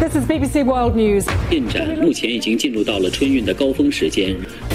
[0.00, 1.26] This is BBC World News.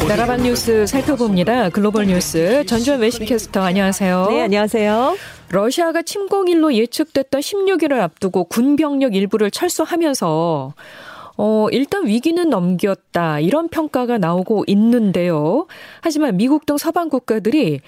[0.07, 1.69] 나라방 뉴스 살펴봅니다.
[1.69, 4.27] 글로벌 뉴스 전주현 외신캐스터 안녕하세요.
[4.29, 5.17] 네, 안녕하세요.
[5.49, 10.73] 러시아가 침공일로 예측됐던 16일을 앞두고 군 병력 일부를 철수하면서
[11.37, 13.39] 어, 일단 위기는 넘겼다.
[13.39, 15.65] 이런 평가가 나오고 있는데요.
[16.01, 17.81] 하지만 미국 등 서방 국가들이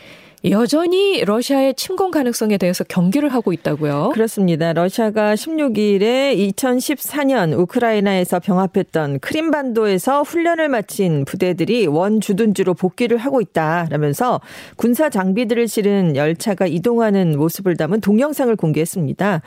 [0.46, 4.12] 여전히 러시아의 침공 가능성에 대해서 경계를 하고 있다고요.
[4.14, 4.72] 그렇습니다.
[4.72, 14.40] 러시아가 16일에 2014년 우크라이나에서 병합했던 크림반도에서 훈련을 마친 부대들이 원 주둔지로 복귀를 하고 있다라면서
[14.76, 19.42] 군사 장비들을 실은 열차가 이동하는 모습을 담은 동영상을 공개했습니다.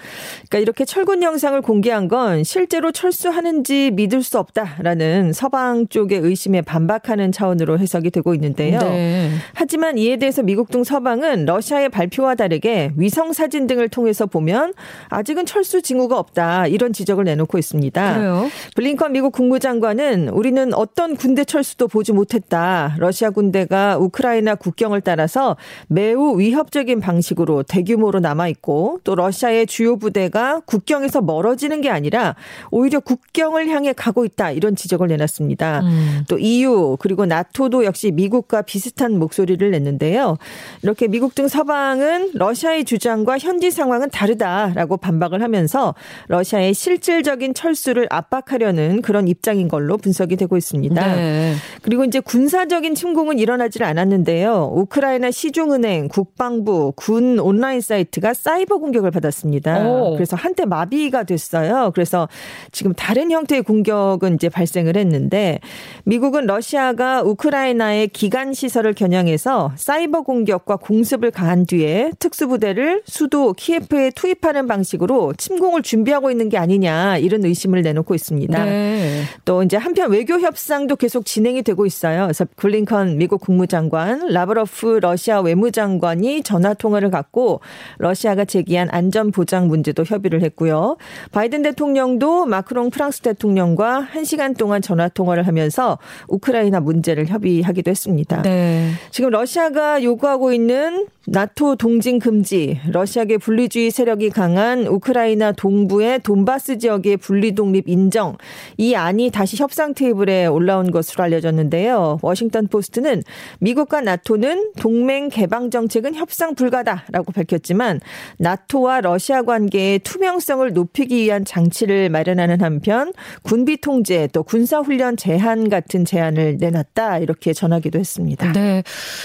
[0.49, 7.31] 그러니까 이렇게 철군 영상을 공개한 건 실제로 철수하는지 믿을 수 없다라는 서방 쪽의 의심에 반박하는
[7.31, 8.81] 차원으로 해석이 되고 있는데요.
[8.81, 9.31] 네.
[9.55, 14.75] 하지만 이에 대해서 미국 등 서방은 러시아의 발표와 다르게 위성 사진 등을 통해서 보면
[15.09, 18.15] 아직은 철수 징후가 없다 이런 지적을 내놓고 있습니다.
[18.15, 18.49] 그래요?
[18.77, 22.95] 블링컨 미국 국무장관은 우리는 어떤 군대 철수도 보지 못했다.
[22.99, 25.57] 러시아 군대가 우크라이나 국경을 따라서
[25.89, 32.35] 매우 위협적인 방식으로 대규모로 남아 있고 또 러시아의 주요 부대가 국경에서 멀어지는 게 아니라
[32.71, 35.81] 오히려 국경을 향해 가고 있다 이런 지적을 내놨습니다.
[35.81, 36.25] 음.
[36.29, 40.37] 또 EU 그리고 나토도 역시 미국과 비슷한 목소리를 냈는데요.
[40.83, 45.95] 이렇게 미국 등 서방은 러시아의 주장과 현지 상황은 다르다라고 반박을 하면서
[46.29, 51.17] 러시아의 실질적인 철수를 압박하려는 그런 입장인 걸로 분석이 되고 있습니다.
[51.17, 51.55] 네.
[51.83, 54.73] 그리고 이제 군사적인 침공은 일어나질 않았는데요.
[54.75, 59.89] 우크라이나 시중은행, 국방부, 군 온라인 사이트가 사이버 공격을 받았습니다.
[59.89, 60.15] 오.
[60.15, 61.91] 그래서 한때 마비가 됐어요.
[61.95, 62.29] 그래서
[62.73, 65.61] 지금 다른 형태의 공격은 이제 발생을 했는데
[66.05, 74.11] 미국은 러시아가 우크라이나의 기간 시설을 겨냥해서 사이버 공격 과 공습을 가한 뒤에 특수부대를 수도 키예프에
[74.11, 78.65] 투입하는 방식으로 침공을 준비하고 있는 게 아니냐 이런 의심을 내놓고 있습니다.
[78.65, 79.23] 네.
[79.45, 82.25] 또 이제 한편 외교 협상도 계속 진행이 되고 있어요.
[82.25, 87.61] 그래서 블링컨 미국 국무장관, 라브로프 러시아 외무장관이 전화 통화를 갖고
[87.99, 90.97] 러시아가 제기한 안전 보장 문제도 협의를 했고요.
[91.33, 95.99] 바이든 대통령도 마크롱 프랑스 대통령과 1시간 동안 전화 통화를 하면서
[96.29, 98.43] 우크라이나 문제를 협의하기도 했습니다.
[98.43, 98.91] 네.
[99.11, 107.19] 지금 러시아가 요구하고 있는 나토 동진 금지, 러시아계 분리주의 세력이 강한 우크라이나 동부의 돈바스 지역의
[107.19, 108.39] 분리 독립 인정,
[108.79, 112.21] 이 안이 다시 협상 테이블에 올라온 것으로 알려졌는데요.
[112.23, 113.23] 워싱턴 포스트는
[113.59, 118.01] 미국과 나토는 동맹 개방 정책은 협상 불가다라고 밝혔지만
[118.39, 123.13] 나토와 러시아 관계의 투명성을 높이기 위한 장치를 마련하는 한편
[123.43, 128.53] 군비 통제 또 군사 훈련 제한 같은 제안을 내놨다 이렇게 전하기도 했습니다.
[128.53, 128.83] 네.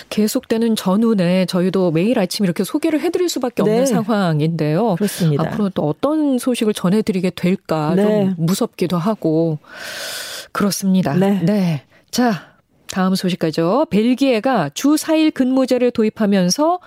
[0.09, 3.85] 계속되는 전 운에 저희도 매일 아침 이렇게 소개를 해드릴 수밖에 없는 네.
[3.85, 4.95] 상황인데요.
[4.95, 5.43] 그렇습니다.
[5.43, 8.03] 앞으로 또 어떤 소식을 전해드리게 될까 네.
[8.03, 9.59] 좀 무섭기도 하고
[10.51, 11.13] 그렇습니다.
[11.15, 11.83] 네.
[12.11, 12.55] 자,
[12.87, 13.87] 다음 소식까죠.
[13.89, 16.79] 벨기에가 주 4일 근무제를 도입하면서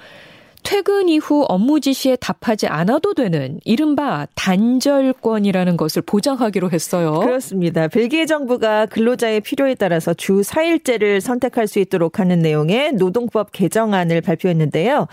[0.62, 7.20] 퇴근 이후 업무 지시에 답하지 않아도 되는 이른바 단절권이라는 것을 보장하기로 했어요.
[7.20, 7.88] 그렇습니다.
[7.88, 15.06] 벨기에 정부가 근로자의 필요에 따라서 주 4일제를 선택할 수 있도록 하는 내용의 노동법 개정안을 발표했는데요.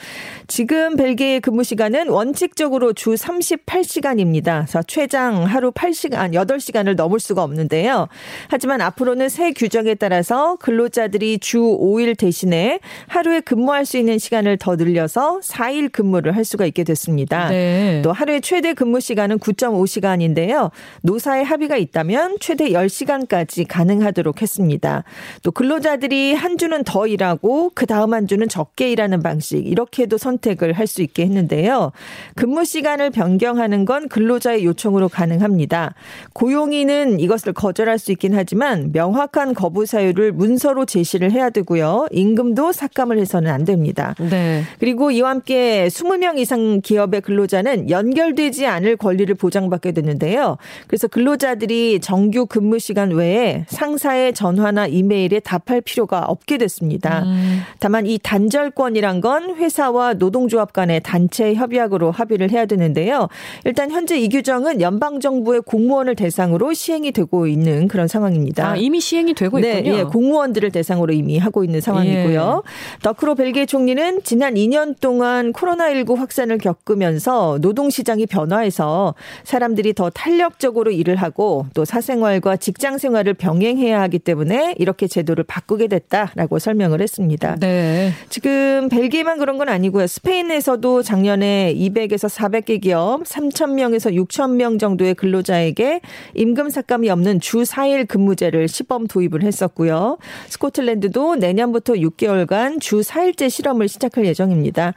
[0.48, 4.66] 지금 벨기에 근무 시간은 원칙적으로 주 38시간입니다.
[4.66, 8.08] 그래서 최장 하루 8시간, 8시간을 넘을 수가 없는데요.
[8.50, 14.76] 하지만 앞으로는 새 규정에 따라서 근로자들이 주 5일 대신에 하루에 근무할 수 있는 시간을 더
[14.76, 17.50] 늘려서 4일 근무를 할 수가 있게 됐습니다.
[17.50, 18.02] 네.
[18.04, 20.72] 또 하루의 최대 근무 시간은 9.5시간인데요.
[21.02, 25.04] 노사의 합의가 있다면 최대 10시간까지 가능하도록 했습니다.
[25.44, 30.74] 또 근로자들이 한 주는 더 일하고 그 다음 한 주는 적게 일하는 방식 이렇게도 선택을
[30.74, 31.92] 할 수 있게 했는데요.
[32.36, 35.96] 근무 시간을 변경하는 건 근로자의 요청으로 가능합니다.
[36.34, 42.08] 고용인은 이것을 거절할 수 있긴 하지만 명확한 거부 사유를 문서로 제시를 해야 되고요.
[42.12, 44.16] 임금도 삭감을 해서는 안 됩니다.
[44.20, 44.64] 네.
[44.80, 50.58] 그리고 이와 함께 20명 이상 기업의 근로자는 연결되지 않을 권리를 보장받게 되는데요.
[50.88, 57.24] 그래서 근로자들이 정규 근무 시간 외에 상사의 전화나 이메일에 답할 필요가 없게 됐습니다.
[57.24, 57.62] 음.
[57.80, 63.28] 다만 이 단절권이란 건 회사와 노동조합 간의 단체 협약으로 합의를 해야 되는데요.
[63.66, 68.72] 일단 현재 이 규정은 연방 정부의 공무원을 대상으로 시행이 되고 있는 그런 상황입니다.
[68.72, 69.98] 아, 이미 시행이 되고 네, 있군요.
[69.98, 72.64] 예, 공무원들을 대상으로 이미 하고 있는 상황이고요.
[73.02, 79.16] 더크로 벨기에 총리는 지난 2년 동안 그 동안 코로나19 확산을 겪으면서 노동시장이 변화해서
[79.46, 85.88] 사람들이 더 탄력적으로 일을 하고 또 사생활과 직장 생활을 병행해야 하기 때문에 이렇게 제도를 바꾸게
[85.88, 87.56] 됐다라고 설명을 했습니다.
[87.62, 88.12] 네.
[88.28, 90.06] 지금 벨기에만 그런 건 아니고요.
[90.06, 96.02] 스페인에서도 작년에 200에서 400개 기업 3,000명에서 6,000명 정도의 근로자에게
[96.34, 100.18] 임금 삭감이 없는 주 4일 근무제를 시범 도입을 했었고요.
[100.50, 104.94] 스코틀랜드도 내년부터 6개월간 주 4일제 실험을 시작할 예정입니다.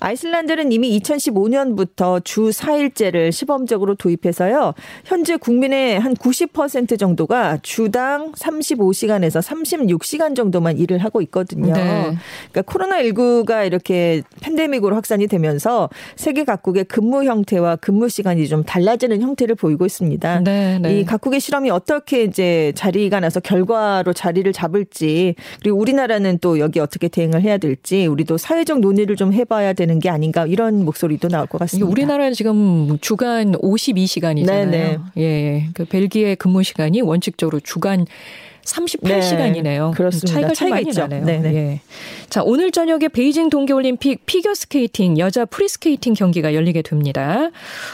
[0.00, 4.74] 아이슬란드는 이미 2015년부터 주 4일제를 시범적으로 도입해서요.
[5.04, 11.72] 현재 국민의 한 90% 정도가 주당 35시간에서 36시간 정도만 일을 하고 있거든요.
[11.72, 12.16] 네.
[12.52, 19.54] 그러니까 코로나19가 이렇게 팬데믹으로 확산이 되면서 세계 각국의 근무 형태와 근무 시간이 좀 달라지는 형태를
[19.56, 20.40] 보이고 있습니다.
[20.40, 21.00] 네, 네.
[21.00, 27.08] 이 각국의 실험이 어떻게 이제 자리가 나서 결과로 자리를 잡을지 그리고 우리나라는 또 여기 어떻게
[27.08, 31.46] 대응을 해야 될지 우리도 사회적 논의를 좀 해 봐야 되는 게 아닌가 이런 목소리도 나올
[31.46, 31.90] 것 같습니다.
[31.90, 34.46] 우리나라는 지금 주간 52시간이잖아요.
[34.46, 34.98] 네네.
[35.16, 38.06] 예, 그 벨기에 근무 시간이 원칙적으로 주간
[38.68, 39.90] 38시간이네요.
[39.90, 40.32] 네, 그렇습니다.
[40.32, 41.00] 차이가 좀 많이 있죠.
[41.02, 41.24] 나네요.
[41.24, 41.54] 네, 네.
[41.54, 41.80] 예.
[42.28, 47.50] 자, 오늘 저녁에 베이징 동계올림픽 피겨스케이팅 여자 프리스케이팅 경기가 열리게 됩니다.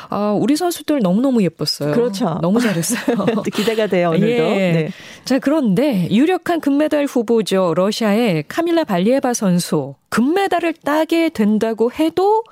[0.09, 1.93] 아, 우리 선수들 너무너무 예뻤어요.
[1.93, 2.39] 그렇죠.
[2.43, 3.27] 너무 잘했어요.
[3.55, 4.27] 기대가 돼요, 오늘도.
[4.27, 4.73] 예.
[4.73, 4.91] 네.
[5.25, 7.75] 자, 그런데 유력한 금메달 후보죠.
[7.77, 12.45] 러시아의 카밀라 발리에바 선수 금메달을 따게 된다고 해도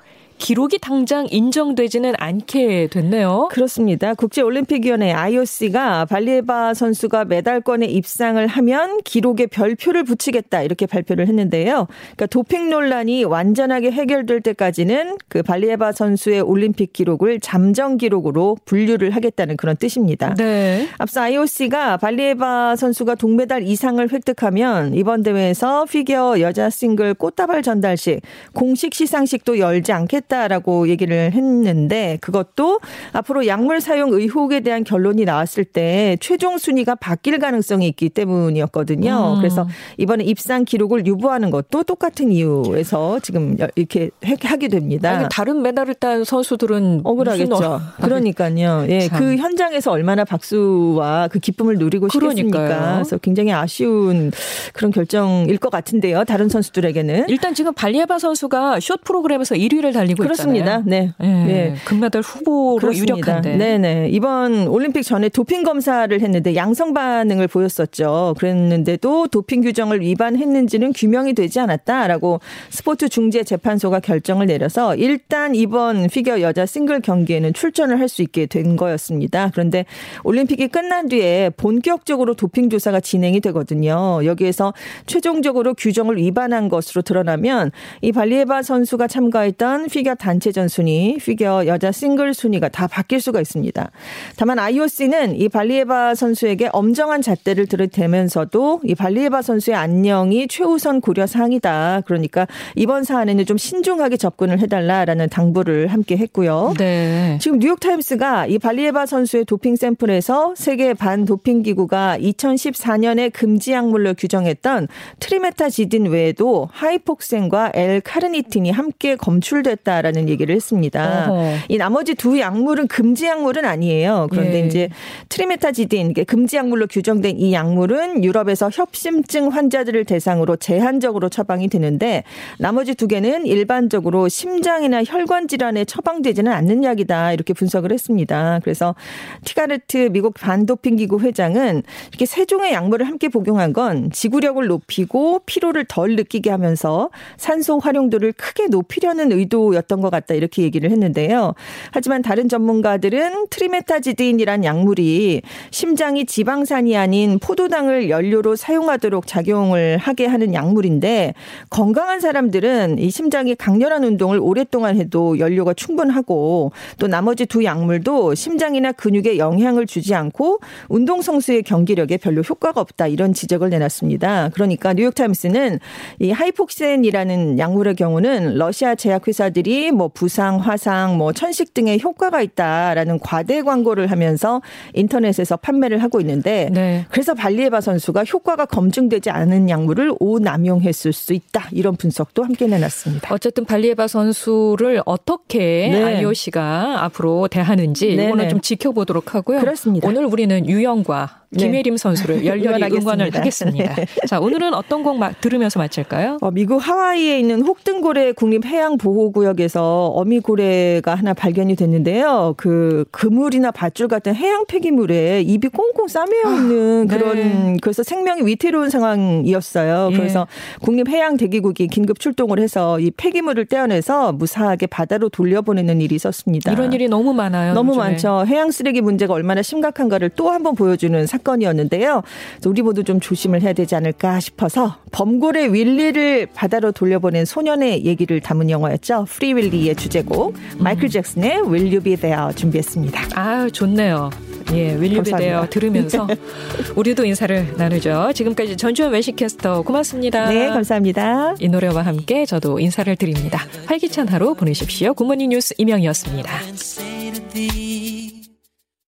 [0.43, 3.47] 기록이 당장 인정되지는 않게 됐네요.
[3.49, 4.13] 그렇습니다.
[4.13, 11.87] 국제올림픽위원회 IOC가 발리에바 선수가 메달권에 입상을 하면 기록에 별표를 붙이겠다 이렇게 발표를 했는데요.
[11.87, 19.55] 그러니까 도핑 논란이 완전하게 해결될 때까지는 그 발리에바 선수의 올림픽 기록을 잠정 기록으로 분류를 하겠다는
[19.55, 20.33] 그런 뜻입니다.
[20.33, 20.89] 네.
[20.97, 28.19] 앞서 IOC가 발리에바 선수가 동메달 이상을 획득하면 이번 대회에서 피겨 여자 싱글 꽃다발 전달식
[28.51, 30.32] 공식 시상식도 열지 않겠다.
[30.33, 32.79] 했다라고 얘기를 했는데 그것도
[33.13, 39.35] 앞으로 약물 사용 의혹에 대한 결론이 나왔을 때 최종 순위가 바뀔 가능성이 있기 때문이었거든요.
[39.35, 39.37] 음.
[39.39, 44.09] 그래서 이번에 입상 기록을 유보하는 것도 똑같은 이유에서 지금 이렇게
[44.41, 45.11] 하게 됩니다.
[45.11, 47.55] 아니, 다른 메달을 딴 선수들은 억울하겠죠.
[47.55, 47.79] 어...
[48.01, 48.85] 그러니까요.
[48.89, 49.19] 예, 참.
[49.19, 52.95] 그 현장에서 얼마나 박수와 그 기쁨을 누리고 싶겠습니까?
[52.95, 54.31] 그래서 굉장히 아쉬운
[54.73, 56.23] 그런 결정일 것 같은데요.
[56.25, 60.81] 다른 선수들에게는 일단 지금 발리에바 선수가 숏 프로그램에서 1위를 달리고 그렇습니다.
[60.85, 61.11] 네.
[61.19, 61.45] 네.
[61.45, 61.75] 네.
[61.85, 63.15] 금메달 후보로 그렇습니다.
[63.17, 63.57] 유력한데.
[63.57, 64.09] 네네.
[64.11, 68.35] 이번 올림픽 전에 도핑 검사를 했는데 양성 반응을 보였었죠.
[68.37, 72.39] 그랬는데도 도핑 규정을 위반했는지는 규명이 되지 않았다라고
[72.69, 78.45] 스포츠 중재 재판소가 결정을 내려서 일단 이번 피겨 여자 싱글 경기에는 출전을 할 수 있게
[78.45, 79.49] 된 거였습니다.
[79.53, 79.85] 그런데
[80.23, 84.21] 올림픽이 끝난 뒤에 본격적으로 도핑 조사가 진행이 되거든요.
[84.23, 84.73] 여기에서
[85.07, 87.71] 최종적으로 규정을 위반한 것으로 드러나면
[88.01, 93.39] 이 발리에바 선수가 참가했던 피겨 피겨 단체전 순위, 피겨 여자 싱글 순위가 다 바뀔 수가
[93.39, 93.89] 있습니다.
[94.35, 102.01] 다만 IOC는 이 발리에바 선수에게 엄정한 잣대를 들이대면서도 이 발리에바 선수의 안녕이 최우선 고려 사항이다.
[102.05, 106.73] 그러니까 이번 사안에는 좀 신중하게 접근을 해달라라는 당부를 함께 했고요.
[106.77, 107.37] 네.
[107.39, 114.89] 지금 뉴욕타임스가 이 발리에바 선수의 도핑 샘플에서 세계 반도핑 기구가 2014년에 금지 약물로 규정했던
[115.21, 119.92] 트리메타지딘 외에도 하이폭센과 엘카르니틴이 함께 검출됐다.
[120.01, 121.27] 라는 얘기를 했습니다.
[121.29, 121.53] 어허.
[121.69, 124.27] 이 나머지 두 약물은 금지 약물은 아니에요.
[124.31, 124.65] 그런데 예.
[124.65, 124.89] 이제
[125.29, 132.23] 트리메타지딘 금지 약물로 규정된 이 약물은 유럽에서 협심증 환자들을 대상으로 제한적으로 처방이 되는데
[132.59, 138.59] 나머지 두 개는 일반적으로 심장이나 혈관 질환에 처방되지는 않는 약이다 이렇게 분석을 했습니다.
[138.63, 138.95] 그래서
[139.43, 145.85] 티가르트 미국 반도핑 기구 회장은 이렇게 세 종의 약물을 함께 복용한 건 지구력을 높이고 피로를
[145.85, 151.53] 덜 느끼게 하면서 산소 활용도를 크게 높이려는 의도였 던 있었던 것 같다 이렇게 얘기를 했는데요.
[151.91, 161.33] 하지만 다른 전문가들은 트리메타지딘이란 약물이 심장이 지방산이 아닌 포도당을 연료로 사용하도록 작용을 하게 하는 약물인데
[161.69, 168.91] 건강한 사람들은 이 심장이 강렬한 운동을 오랫동안 해도 연료가 충분하고 또 나머지 두 약물도 심장이나
[168.91, 170.59] 근육에 영향을 주지 않고
[170.89, 174.49] 운동 성수의 경기력에 별로 효과가 없다 이런 지적을 내놨습니다.
[174.53, 175.79] 그러니까 뉴욕타임스는
[176.19, 183.61] 이 하이폭센이라는 약물의 경우는 러시아 제약회사들이 뭐 부상, 화상, 뭐 천식 등의 효과가 있다라는 과대
[183.61, 184.61] 광고를 하면서
[184.93, 187.05] 인터넷에서 판매를 하고 있는데 네.
[187.09, 193.33] 그래서 발리에바 선수가 효과가 검증되지 않은 약물을 오남용했을 수 있다 이런 분석도 함께 내놨습니다.
[193.33, 196.03] 어쨌든 발리에바 선수를 어떻게 네.
[196.03, 198.25] IOC가 앞으로 대하는지 네네.
[198.25, 199.59] 이거는 좀 지켜보도록 하고요.
[199.59, 200.07] 그렇습니다.
[200.07, 201.42] 오늘 우리는 유영과 네.
[201.57, 203.95] 김혜림 선수를 열렬히 응원을 하겠습니다.
[204.27, 206.39] 자, 오늘은 어떤 곡 들으면서 마칠까요?
[206.41, 212.55] 어, 미국 하와이에 있는 혹등고래 국립해양보호구역에서 어미고래가 하나 발견이 됐는데요.
[212.57, 217.77] 그 그물이나 밧줄 같은 해양 폐기물에 입이 꽁꽁 싸매어 있는 아, 그런 네.
[217.81, 220.09] 그래서 생명이 위태로운 상황이었어요.
[220.11, 220.17] 예.
[220.17, 220.47] 그래서
[220.81, 226.71] 국립해양대기국이 긴급 출동을 해서 이 폐기물을 떼어내서 무사하게 바다로 돌려보내는 일이 있었습니다.
[226.71, 227.73] 이런 일이 너무 많아요.
[227.73, 228.03] 너무 요즘에.
[228.05, 228.45] 많죠.
[228.47, 232.23] 해양 쓰레기 문제가 얼마나 심각한가를 또 한번 보여주는 사건 이었는데요.
[232.65, 238.69] 우리 모두 좀 조심을 해야 되지 않을까 싶어서 범고래 윌리를 바다로 돌려보낸 소년의 얘기를 담은
[238.69, 239.25] 영화였죠.
[239.29, 243.21] 프리 윌리의 주제곡 마이클 잭슨의 Will You Be There 준비했습니다.
[243.35, 244.29] 아 좋네요.
[244.71, 246.27] 예, Will You Be There 들으면서
[246.95, 248.31] 우리도 인사를 나누죠.
[248.33, 250.49] 지금까지 전주현 외신캐스터 고맙습니다.
[250.49, 251.55] 네, 감사합니다.
[251.59, 253.59] 이 노래와 함께 저도 인사를 드립니다.
[253.85, 255.13] 활기찬 하루 보내십시오.
[255.13, 256.51] 굿모닝 뉴스 이명이었습니다.